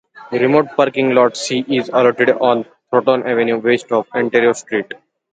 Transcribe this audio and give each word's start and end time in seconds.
Remote 0.31 0.69
Parking 0.75 1.11
Lot 1.13 1.37
C 1.37 1.59
is 1.69 1.89
located 1.89 2.31
on 2.41 2.65
Thornton 2.89 3.21
Avenue 3.21 3.59
west 3.59 3.91
of 3.91 4.07
Ontario 4.15 4.51
Street. 4.53 4.91